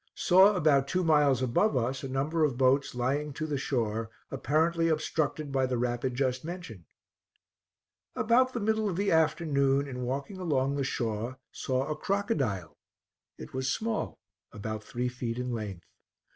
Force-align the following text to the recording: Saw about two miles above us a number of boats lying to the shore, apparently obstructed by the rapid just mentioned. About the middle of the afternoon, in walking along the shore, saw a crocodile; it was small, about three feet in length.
Saw 0.15 0.55
about 0.55 0.87
two 0.87 1.03
miles 1.03 1.43
above 1.43 1.77
us 1.77 2.01
a 2.01 2.09
number 2.09 2.43
of 2.43 2.57
boats 2.57 2.95
lying 2.95 3.33
to 3.33 3.45
the 3.45 3.59
shore, 3.59 4.09
apparently 4.31 4.87
obstructed 4.87 5.51
by 5.51 5.67
the 5.67 5.77
rapid 5.77 6.15
just 6.15 6.43
mentioned. 6.43 6.85
About 8.15 8.53
the 8.53 8.59
middle 8.59 8.89
of 8.89 8.95
the 8.95 9.11
afternoon, 9.11 9.87
in 9.87 10.01
walking 10.01 10.39
along 10.39 10.73
the 10.75 10.83
shore, 10.83 11.37
saw 11.51 11.85
a 11.85 11.95
crocodile; 11.95 12.79
it 13.37 13.53
was 13.53 13.71
small, 13.71 14.17
about 14.51 14.83
three 14.83 15.07
feet 15.07 15.37
in 15.37 15.51
length. 15.51 15.85